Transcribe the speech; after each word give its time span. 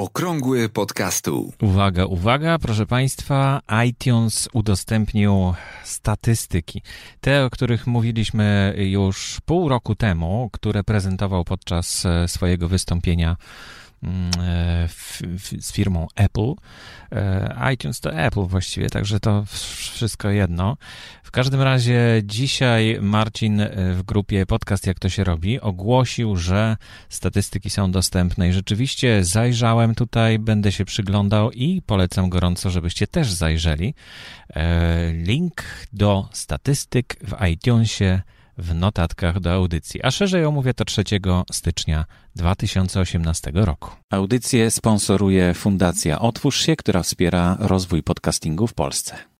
Okrągły 0.00 0.68
podcastu. 0.68 1.52
Uwaga, 1.62 2.06
uwaga, 2.06 2.58
proszę 2.58 2.86
Państwa, 2.86 3.60
iTunes 3.86 4.48
udostępnił 4.52 5.54
statystyki. 5.84 6.82
Te, 7.20 7.44
o 7.44 7.50
których 7.50 7.86
mówiliśmy 7.86 8.74
już 8.78 9.38
pół 9.44 9.68
roku 9.68 9.94
temu, 9.94 10.50
które 10.52 10.84
prezentował 10.84 11.44
podczas 11.44 12.06
e, 12.06 12.28
swojego 12.28 12.68
wystąpienia 12.68 13.36
mm, 14.02 14.30
e, 14.40 14.88
z 15.60 15.72
firmą 15.72 16.06
Apple. 16.14 16.54
E, 17.12 17.72
iTunes 17.74 18.00
to 18.00 18.14
Apple 18.14 18.42
właściwie, 18.42 18.90
także 18.90 19.20
to 19.20 19.44
wszystko 19.46 20.30
jedno. 20.30 20.76
W 21.22 21.30
każdym 21.30 21.62
razie 21.62 22.22
dzisiaj 22.24 22.98
Marcin 23.00 23.60
e, 23.60 23.94
w 23.94 24.02
grupie 24.02 24.46
Podcast 24.46 24.86
Jak 24.86 24.98
to 24.98 25.08
się 25.08 25.24
robi 25.24 25.60
ogłosił, 25.60 26.36
że 26.36 26.76
statystyki 27.08 27.70
są 27.70 27.90
dostępne 27.90 28.48
i 28.48 28.52
rzeczywiście 28.52 29.24
zajrzałem 29.24 29.94
tutaj, 29.94 30.38
będę 30.38 30.72
się 30.72 30.84
przyglądał 30.84 31.50
i 31.50 31.82
polecam 31.82 32.28
gorąco, 32.28 32.70
żebyście 32.70 33.06
też 33.06 33.32
zajrzeli. 33.32 33.94
E, 34.54 35.12
link 35.12 35.62
do 35.92 36.28
statystyk 36.32 37.16
w 37.22 37.46
iTunesie 37.46 38.22
w 38.60 38.74
notatkach 38.74 39.40
do 39.40 39.52
audycji, 39.52 40.02
a 40.02 40.10
szerzej 40.10 40.44
omówię 40.44 40.74
to 40.74 40.84
3 40.84 41.04
stycznia 41.52 42.04
2018 42.36 43.50
roku. 43.54 43.90
Audycję 44.10 44.70
sponsoruje 44.70 45.54
Fundacja 45.54 46.18
Otwórz 46.18 46.60
się, 46.60 46.76
która 46.76 47.02
wspiera 47.02 47.56
rozwój 47.60 48.02
podcastingu 48.02 48.66
w 48.66 48.74
Polsce. 48.74 49.14